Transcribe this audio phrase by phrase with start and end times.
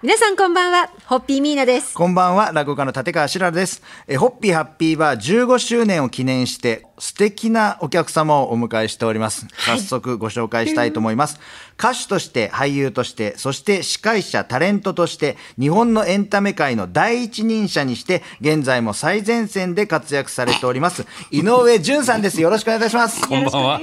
[0.00, 1.92] 皆さんこんばんは、ホッピーミーナです。
[1.92, 3.82] こんばんは、落語家の立川しららです。
[4.06, 9.48] え、ホッピーハッピーバー15周年を記念して、素敵なお客様をお迎えしております。
[9.56, 11.40] 早速ご紹介したいと思います。
[11.76, 22.40] 歌手として、俳優として、そして司会者、タレントとして、日本のエンタメ界の第一人者にして、現在も最前線で活躍されております、井上淳さんです。
[22.40, 23.26] よろしくお願いいたします。
[23.26, 23.80] こんばんは。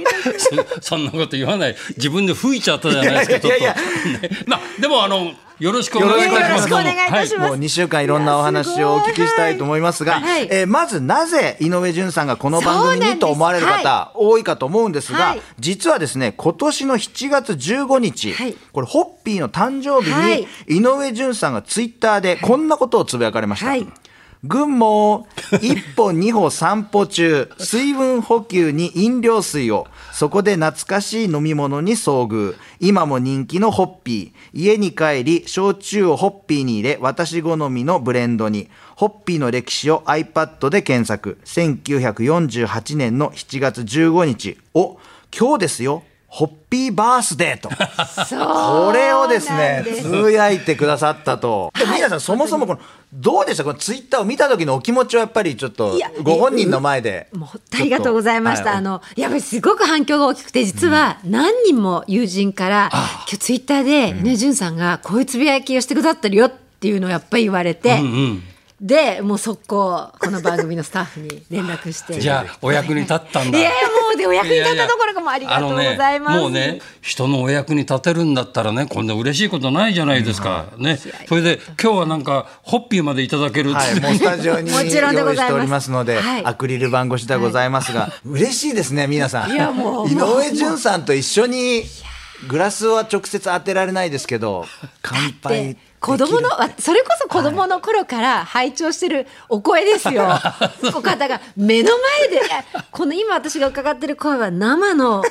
[0.80, 1.76] そ そんなこと言わない。
[1.98, 3.48] 自分で吹いちゃったじゃないですか。
[3.48, 6.50] いやいやちょっとねまあでもあのよろしくお願いいたします。
[6.50, 7.48] よろしくお願いいたします。
[7.50, 10.48] もう2週間いろんなお話をお聞きしたいと思いますが、はい。
[10.50, 15.42] えーまずなぜ井上淳さんがこの番組にと思われる方、多いかと思うんですが、はい。
[15.58, 18.56] 実はですね、今年の7月15日、はい。
[18.72, 20.46] これホッピーの誕生日はい。
[20.68, 23.74] に井上淳さんがツイッターでこんなことをつぶやかれました。
[24.44, 25.24] 群馬
[25.60, 32.56] 一歩二歩散歩中水分補給に飲料水をそこで懐かしい飲み物に遭遇。
[32.80, 34.58] 今も人気のホッピー。
[34.58, 38.70] 家に帰り焼酎をホッピーに入れ私好みのブレンドに。
[38.94, 41.38] ホッピーの歴史を iPad で検索。
[41.44, 44.58] 1948年の7月15日。
[44.74, 44.98] を
[45.38, 46.02] 今日ですよ。
[46.36, 51.72] ホッピーバースデーと これをですね、つぶやいてくださったと。
[51.74, 57.28] で皆さん、そもそもこの、どうでしたこのツイッターを見た時のお気持ちはやっぱりちょっとご本人の前で。
[57.32, 58.68] もうありがとうございました。
[58.68, 67.98] はいあの、やっぱりすごく反響が大きくて、実は何人も友人から、今日ツイッターで、井上潤さんがこういうつぶやきをしてくださってるよっていうのをやっぱり言われて、
[68.78, 72.20] で、もう速攻、この番組のスタッフに連絡して。
[72.20, 73.58] じゃあお役に立ったんだ。
[73.58, 80.66] いやいやもうでお役に立ったどころかもうありがとうございますあのね、もうね人のお役に立てるんだったらねこんな嬉しいことないじゃないですか。
[80.78, 80.98] ね。
[81.28, 89.52] それで今日はなんかホッピーまでいただけるってはい、もうスタジオに もちろんでございます用意しておりますので、はいアクリル板越しでございますが、嬉しいですね、皆さん。
[89.52, 91.84] いやもう井上淳さんと一緒に、
[92.48, 94.66] グラスは直接当てられないですけど、
[95.02, 95.76] 乾杯。
[96.06, 100.28] 子供のあそれこそ子供の頃から拝聴してるお声ですよ。
[100.94, 102.40] お方が目の前で
[102.92, 105.24] この今私が伺ってる声は生の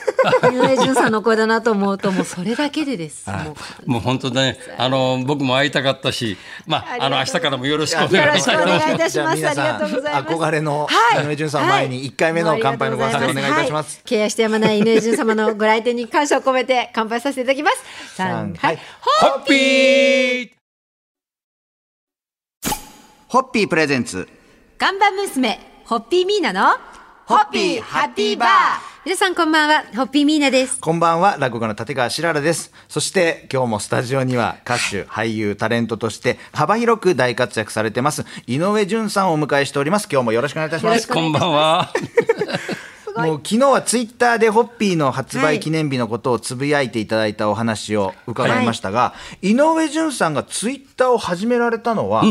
[0.52, 3.30] 井上潤さんの声だなと思うともうそれだけでです。
[3.30, 3.56] も
[3.88, 8.66] うもう本当ねあの僕も会いたかったし、まああの明日からもよろしくおよ願いろします。
[8.66, 8.98] 願いい。
[8.98, 9.38] たします。
[9.38, 10.36] じゃあ皆さんありがとうございます。
[10.36, 11.24] 憧れのはい。
[11.24, 13.98] 井上順さんを前に一回目の乾杯のご挨拶お願いいたします。
[13.98, 17.78] は敬愛してやまない井上潤様のご来店に感謝を込めて乾杯させていただきます。
[18.18, 18.76] 三ははい。
[18.76, 18.80] い。
[19.22, 20.65] ホッピー
[23.36, 24.30] ホッピープレゼンツ。
[24.78, 26.78] 看板娘ホッピーミーナの
[27.26, 28.50] ホッピーハッピーバー
[29.04, 30.80] 皆さんこんばんはホッピーミーナです。
[30.80, 32.72] こんばんは、落語家の立川しららです。
[32.88, 40.08] そして、今日もスタジオには歌手、俳優、タレントとして幅広く大活躍されてます、井上淳さんをお迎えしております。
[40.10, 41.06] 今日もよろしくお願いいたします。
[41.06, 41.92] こんばんは。
[43.18, 52.24] もう昨日はツイッターでホッピーの発はい売記念日のことをつぶやいていただいたお話を伺いましたが、井上淳さんがツイッターを始められたのは、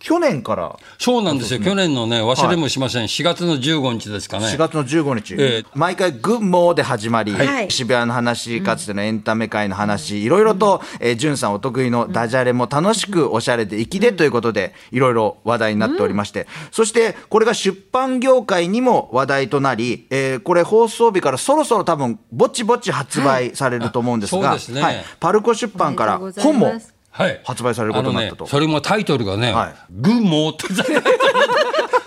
[0.00, 0.76] 去年から。
[0.98, 1.60] そうなんですよ。
[1.60, 3.04] 去年のね忘れもしません。
[3.04, 4.46] 4月の15日ですかね。
[4.46, 5.66] 4月の15日、ええ。
[5.74, 7.70] 毎回グッモーで始まり、はい。
[7.70, 24.82] 渋谷の話、かつてのエンタメ界の話、いろいろと、えー、淳さんお得意のダジャレも楽しくおしゃれで粋でということで、いろいろ話題になっておりまして、そしてこれが出版業界にも話題となり、えーこれ放送日からそろそろ多分、ぼちぼち発売されると思うんですが、そうですね。
[24.82, 26.72] はい、パルコ出版から本も。
[27.10, 28.36] 発売されることになったと。
[28.36, 29.74] あのね、それもタイトルがね、はい。
[29.90, 30.66] グーモーって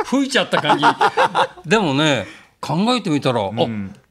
[0.05, 0.85] 吹いちゃった感じ。
[1.69, 2.27] でもね、
[2.63, 3.49] 考えてみたら、あ、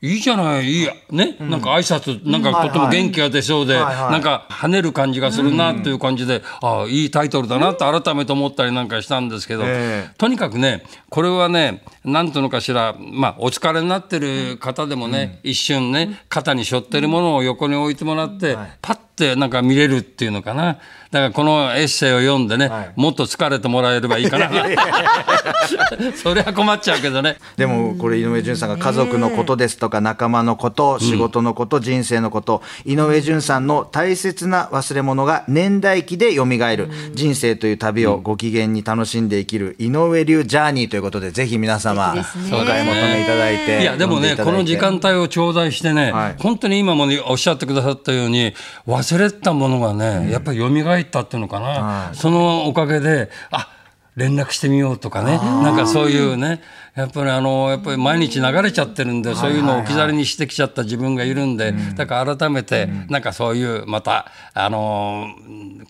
[0.02, 4.12] いいじゃない、いいや、ね、なんか挨拶、なんかとても元気が出そうで、はいはい。
[4.12, 10.14] なんか跳ねる感じがするなっていう感じで、あいいタイトルだなって改めて思ったりなんかしたんですけど、ええ。
[10.18, 20.78] とにかくね、これはね、なんというのかしら、まあ、お疲れになってる方でもね、一瞬ね、肩に背負ってるものを横に置いてもらって、パッてなんか見れるっていうのかな。
[21.12, 22.92] だからこのエッセイを読んでね、はい。
[22.96, 24.50] もっと疲れてもらえればいいかな。
[26.16, 27.36] それは困っちゃうけどね。
[27.56, 36.88] でもこれ井上順さんが家族のことですとか仲間のこと仕事のこと人生のこと井上順さんの大切な忘れ物が年代記で蘇る。
[37.12, 42.14] 人生という旅をご機嫌に楽しんで生きる井上流ジャーニーということでぜひ皆様
[42.50, 46.36] お買い求めいただいていやでもねこの時間帯を頂戴してね、はい。
[46.38, 48.54] 本当に今もねおっしゃってくださったように
[49.02, 53.68] 忘れてたものがね、やっぱり蘇ったっていうのかな、そのおかげであ
[54.16, 55.38] 連絡してみようとかね。
[55.38, 56.60] なんかそういうね。
[56.94, 65.28] やっぱりあのやっぱり毎日流れちゃってるんで、そういうのを置き去りにしてきちゃった自分がいるんで、だから改めて、なんかそういうまたあの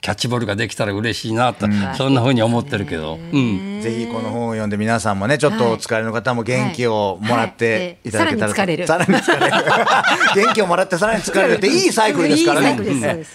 [0.01, 1.67] キャッチボールができたら嬉しいなと、
[1.97, 9.57] そんなふうに思ってるけど、うん、ぜひこの本を読んで皆さんもねちょっとお疲れの方も元気をもらっていただけたらさらに疲れる。
[10.37, 12.79] 元気をもらってさらに疲れるって いいサイクルですからね。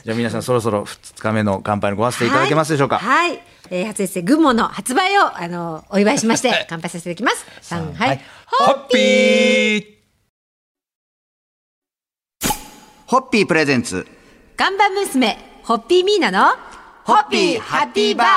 [0.06, 3.40] じゃあ皆さんそろそろ2日目の乾杯のご発声いただけますでしょうか、はい、はい。
[3.70, 7.48] えー、初エッセイグモの発売をあのお祝いしまして乾杯させていただきます。
[7.62, 8.22] 三はい。
[8.46, 9.86] ホッピー。
[13.08, 14.06] ホッピープレゼンツ。
[14.56, 16.50] 看板娘ホッピーミーナの
[17.06, 18.28] ホッピーハッピーバー。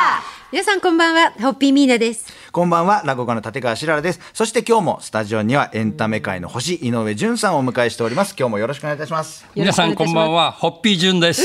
[0.50, 1.32] 皆さんこんばんは。
[1.32, 2.39] ホッピーミーナです。
[2.52, 4.18] こんばんは落語家の立川しららです。
[4.34, 8.34] そして今日もスタジオにはエンタメ界の星井上順さんをお迎えしております。
[8.36, 9.46] 今日もよろしくお願いいたします。
[9.54, 11.44] 皆さんこんばんはホッピージュンです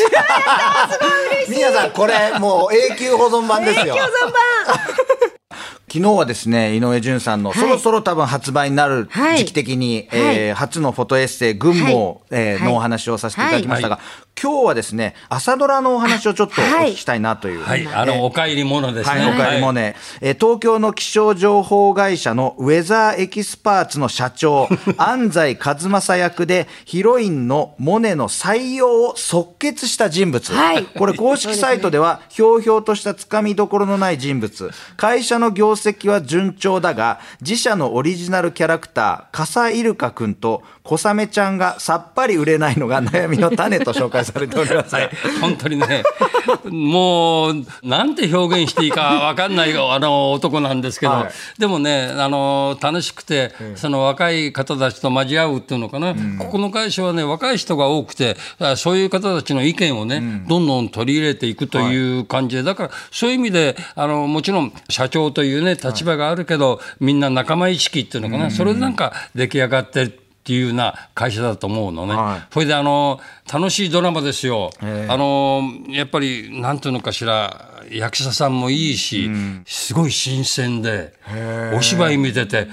[1.48, 3.94] 皆さんこれもう永久保存版ですよ。
[3.96, 4.96] 今日存番。
[5.88, 9.38] 昨日はですね井上順さんのそろそろ多分発売になるはい。
[9.38, 10.20] 時期的に、はい。
[10.38, 11.90] えー初のフォトエッセイ「群馬、
[12.32, 12.64] えーはい。
[12.64, 14.00] のお話をさせていただきましたが、
[14.46, 16.92] 今日はですね朝ドラのお話をちょっとおはい。
[16.92, 17.88] 聞きしたいなという、はい。
[17.88, 30.54] あのおかえりものですね、はい、おかえりえー東京の気象情報会社のウェザーエキスパーツの社長、 安西和正役で、ヒロインのモネの採用を即決した人物。
[30.54, 30.84] はい。
[30.84, 34.70] これ公式サイトでは、ひょうひょうとしたつかみどころのない人物。
[34.98, 44.96] 会社の業績は順調だが、自社のオリジナルキャラクター、カサイルカ君と小雨ちゃんがさっぱり売れないのが悩みの種と紹介されております。
[44.96, 45.10] はい、
[45.42, 46.04] 本当にね、
[46.66, 51.60] もう、なんて表現していいかわかんないあの男なんですけど、はい。
[51.60, 70.20] でもね、あの楽しくて、その若い方たちと交わうっていうのかな、ここの会社はね、若い人が多くて、あそういう方たちの意見をね、どんどん取り入れていくという感じで、だからそういう意味で、あのもちろん社長というね、立場があるけど、みんな仲間意識っていうのかな、それでなんか出来上がってる。
[70.46, 72.14] っていうような会社だと思うのね。
[72.14, 73.20] はいそれであの
[73.52, 74.70] 楽しいドラマですよ。
[74.84, 79.30] ええあのやっぱりなんていうのかしら役者さんもいいし、
[79.66, 81.14] すごい新鮮で
[81.76, 82.64] お芝居見ててわ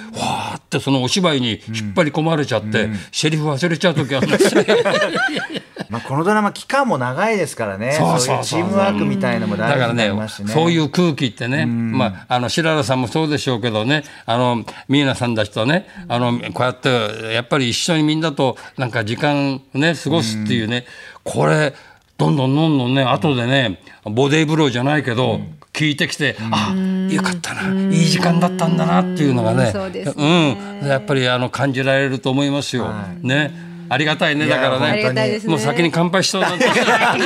[0.54, 4.64] ーってそのお芝居に引っ張り込まれちゃって、セリフ忘れちゃう時あるんですよ。
[5.92, 7.92] まあ、このドラマ期間も長いですからね。
[7.92, 10.50] そうそうチームワークみたいなのも大事になりますしね。
[10.50, 16.88] そういう空気ってね、まあ、あの白良さんもそうでしょうけどねあのミーナさんたちとねあのこうやって
[17.34, 20.84] やっぱり一緒にみんなとなんか時間ね過ごすっていうね、
[21.24, 21.74] これ
[22.18, 25.40] どんどんどんどんね後でねボディーブローじゃないけど、
[25.72, 26.74] 聞いてきて、あ
[27.10, 32.92] よかったな、いい時間だったんだなっていうのがね、そうですうん、やっぱりあの感じられると思いますよ。
[33.22, 33.52] ね、
[33.92, 35.40] ありがたいねだからね。
[35.44, 36.64] もう先に乾杯しそうなんで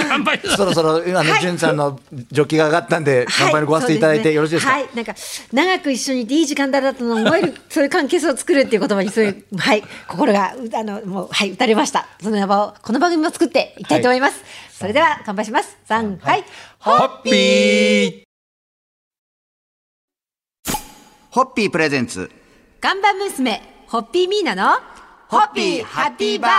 [0.09, 2.01] 乾杯しそろそろ、あの、じゅんさんの
[2.33, 4.73] ジョキが上がったんで、乾杯のご発声いただいてよろしいですか？
[4.73, 5.15] はい、なんか
[5.53, 12.09] 長く一緒にいていい時間だったのを思えるそういう関係性を作るっていう言葉にそういう はい心がうあのもうはい打たれました。
[12.21, 14.43] その場をこの番組も作っていきたいと思います。
[14.77, 15.77] それでは乾杯します。
[15.87, 16.45] 三はい。
[16.81, 18.23] ホッピー
[21.31, 22.31] ホッピープレゼンツ。
[22.81, 24.79] 看板娘ホッピーミーナの
[25.29, 26.51] ホッピーハッピーバー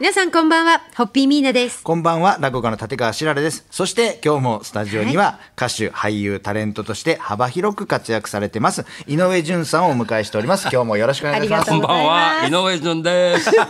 [0.00, 1.82] 皆さんこんばんはホッピーミーナです。
[1.82, 3.66] こんばんは、落語家の立川しららです。
[3.70, 10.68] そして今日もスタジオには歌手、俳優、タレントとして幅広く活躍されてます、井上順さんをお迎えしております。
[10.72, 11.70] 今日もよろしくお願いします。
[11.70, 13.50] こんばんは、井上順です。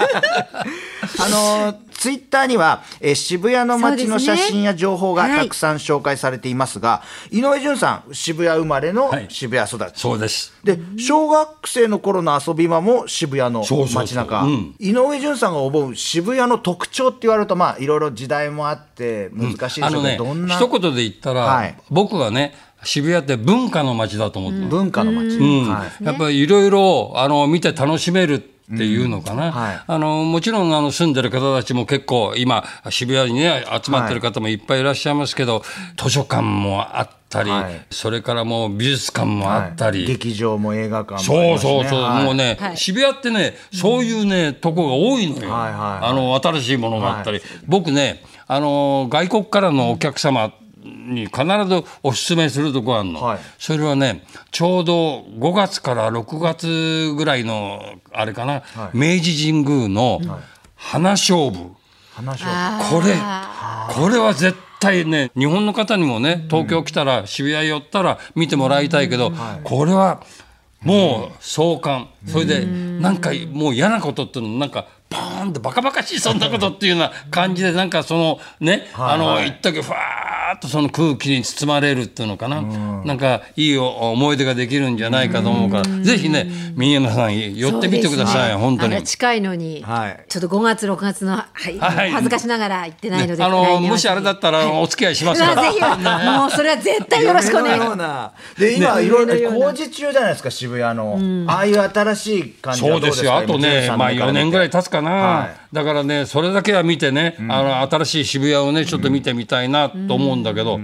[1.19, 9.26] あのツイッターには、えー渋谷の街の写真や情報がたくさん紹介されていますが、井上順さん、渋谷生まれのはい。
[9.28, 10.00] 渋谷育ち。
[10.00, 10.52] そうです。
[10.64, 13.64] で小学生の頃の遊び場も渋谷の
[13.94, 14.43] 街中。
[14.43, 14.75] うん。
[14.78, 21.76] 井上順さんが思う渋谷の特徴って言われるとまあいろいろ時代もあって難しいでしょうけど、あのねどんな、一言で言ったら、はい。
[21.90, 22.54] 僕はね、
[22.85, 25.68] 渋谷って文化の街だと思ってる文化の街、うん。
[25.68, 26.04] はい。
[26.04, 29.80] やっぱりいろいろあの見て楽しめるっていうのかな、はい。
[29.87, 35.62] あのもちろんあの住んでる方たちも結構今渋谷にね集まってる方もいっぱいいらっしゃいますけど、
[35.96, 37.87] 図書館もあったり、はい。
[37.90, 40.06] それからもう美術館もあったり、はい。
[40.08, 41.73] 劇場も映画館もありそうますね。
[41.73, 42.25] そうそう、はい。
[42.25, 42.76] もうね、はい。
[42.76, 46.11] 渋谷ってね、そういうね、とこが多いのよ、はいはいはい。
[46.11, 50.52] あの新しいものがあったり、僕ねあの、外国からのお客様
[51.06, 53.38] に必ずおすすめするとこがあるの、はい。
[53.58, 57.80] それはね、ちょうど5月から6月ぐらいの、
[58.12, 60.20] あれかな、明治神宮の
[60.75, 61.70] 花勝負。
[62.16, 62.46] 話を
[62.90, 63.14] これ、
[63.90, 69.32] これは絶対ね、日本の方にもね、東京来たら、渋谷寄ったら見てもらいたいけど、
[69.64, 70.22] これは
[70.80, 72.08] もう壮観。
[72.26, 82.62] それで、なんかもう嫌なことっていうの、なんかポーンってバカバカしいそんなことっていうような感じでなんかそのねあの一時ふわーっとその空気に包まれるっていうのかな。
[82.62, 86.46] なんかいい思い出ができるんじゃないかと思うからぜひね
[86.76, 89.02] 宮さん寄ってみてください、本当に。
[89.02, 90.25] 近いのに、はい。
[90.28, 92.10] ちょっと5月6月の、はいはい。
[92.10, 95.62] 恥ずかしながら行ってないので、あのもしあれだったらお付き合いしますから。
[95.62, 98.60] ぜひ もうそれは絶対よろしくお願い。
[98.60, 103.36] で今いろいろ工事中じゃないですか渋谷の、ああいう新しい感じはそうですよ。
[103.36, 105.11] あとね、まあ4年ぐらい経つかな。
[105.11, 105.75] はい。
[105.75, 110.81] だからね、それだけは見てね、あの新しい渋谷をね、ちょっと見てみたいなと思うんだけど。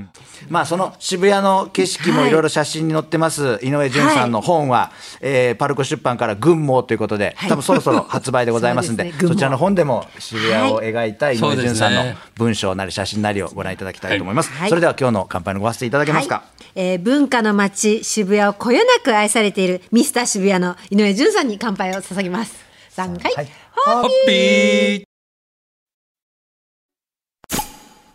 [0.49, 7.49] まあその渋谷の景色もいろいろ写真に載ってます、井上順さんの本は、えーパルコ出版から群網ということで、はい。
[7.49, 12.03] 多分そろそろ発売でございますんでそねちらの本でも渋谷を描いた井上順さんの
[12.37, 14.69] 文章なり写真なりをご覧いただきたいと思います、はい。
[14.69, 16.71] それでは今日の乾杯のご発声いただけますか、はい。
[16.75, 22.55] えー文化の街渋谷をこよなく愛されているミスター渋谷の井上順さんに乾杯を捧げます。
[22.97, 25.05] 3回、はいホッピー。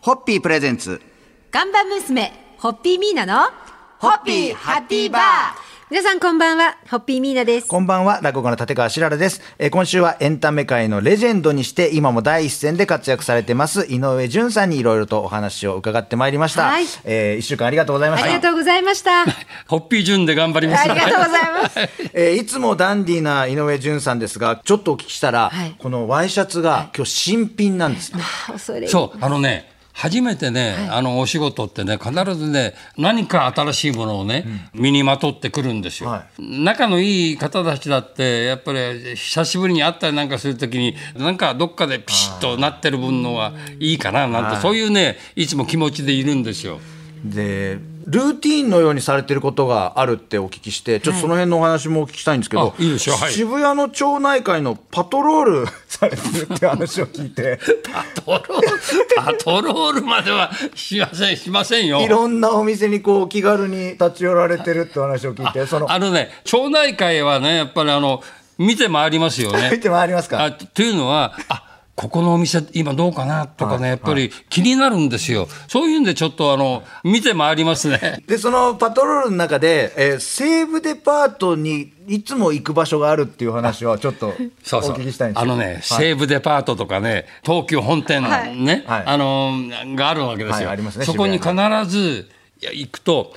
[0.00, 1.02] ホッピープレゼンツ。
[1.50, 3.50] 看板娘ホッピーミーナの
[3.98, 7.66] ホッピーハッピーバー皆さんこんばんはホッピーミーナです。
[7.66, 9.40] こんばんは、落語家の立川しららです。
[9.58, 16.64] えー今週はエンタメ界のレジェンドにして、今も第一線で活躍されてます、井上順さんにいろいろとお話を伺ってまいりました。
[16.66, 18.26] はいえー一週間ありがとうございました。
[18.26, 19.22] ありがとうございました。
[19.22, 19.24] あ
[19.66, 20.86] ホッピー順で頑張ります。
[20.86, 21.78] りがとうございます。
[22.12, 28.12] えーいつもダンディーな井上順さんですが、ちょっとお聞きしたら、はいこのワイシャツが今日新品なんです。
[28.46, 46.78] 恐れ入りそう、あのね、初めてね、あのお仕事ってね、必ずね、何か新しいものをね、身にまとってくるんですよ、は仲のいい方たちだって、やっぱり久しぶりに会ったりなんかするときに、なんかどっかでピシッとなってる分のはいいかななんて、そういうね、いつも気持ちでいるんですよ。
[47.24, 53.32] で、ルーティーンのようにされてることがあるってお聞きして、ちょっとその辺のお話もお聞きしたいんですけど、あいいですよはい。
[53.32, 57.60] 渋谷の町内会のパトロールされてるって話を聞いて、
[57.92, 58.68] パトロール、
[59.16, 62.00] パトロールまではしません、しませんよ。
[62.00, 68.22] いろんなお店にこう気軽に立ち寄られてるって話を聞いて、その、あのね、町内会はね、やっぱりあの、
[68.56, 69.68] 見て回りますよね。
[69.72, 70.42] 見て回りますか？
[70.42, 71.62] あというのは、あ
[71.98, 75.48] ここのお店、今どうかなとかね、やっぱり気になるんですよ。
[75.66, 78.22] そういうんでちょっとあの、見て回りますね。
[78.28, 89.02] でそのパトロールの中で、えー西武デパートにいつも行く場所があるっていう話をちょっとお聞きしたいんですあのね、西武デパートとかね、東急本店ね、はい。
[89.04, 89.54] あの
[89.96, 90.68] があるわけですよ。
[90.68, 91.04] はいありますね。
[91.04, 92.30] そこに必渋ず
[92.62, 93.34] いや行くと、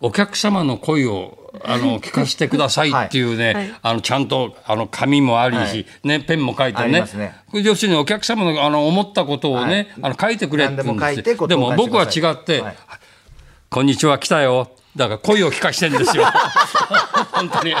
[0.00, 3.74] お客様の声をあの聞かせてくださいっていうね、はい。
[3.82, 5.86] あのちゃんとあの紙もありし、はい。
[6.02, 7.02] ね、ペンも書いてね。
[7.14, 7.34] ね。
[7.50, 9.88] これ要するにお客様のあの思ったことをね、はい。
[10.02, 11.46] あの書いてくれって言うん何ですよ。
[11.46, 12.76] でも僕は違って、はい。
[13.70, 14.70] こんにちは来たよ。
[14.96, 16.24] だから声を聞かしてるんですよ。
[17.32, 17.74] 本当に。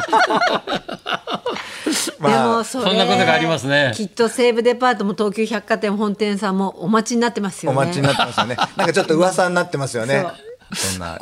[2.18, 2.32] まあ。
[2.32, 3.92] でもそんなことがありますね。
[3.94, 7.78] きっと西武デパートも東急百貨店本店さんもお待ちになってますよね。
[7.78, 8.56] お待ちになってますよね。
[8.76, 10.26] なんかちょっと噂になってますよね。
[10.72, 11.18] そんな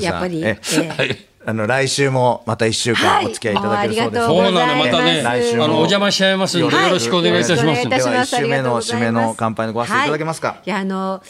[0.00, 0.78] やっぱり、ええ。
[0.82, 5.22] えはいあの来週もまた一週間お付き合いいただけるそうです、はいそうなのまたね。
[5.22, 7.64] 来週もあのお邪魔しちゃいますんで、はいよろしくお願いいたします。
[7.64, 8.30] よろしくお願いいたします。
[8.30, 10.40] では一週目の締めの乾杯のご発声いただけます。
[10.40, 11.22] かはい、いやあの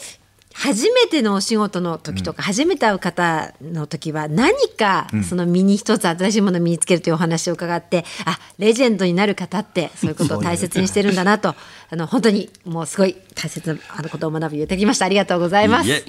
[0.55, 11.57] 初めてのお仕事の時とか、初めて会う方の時は何かその身に一つ新しいものを身につけるというお話を伺って、あレジェンドになる方ってそういうことを大切にしてるんだなと
[11.91, 15.07] あの本当にもうすごい大切なあのことを学ぶようにできました。
[15.07, 15.89] ありがとうございます。
[15.89, 15.93] い。
[15.93, 16.05] え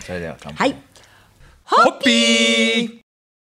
[0.00, 0.82] それでは乾杯はい。
[1.64, 3.01] ホッピー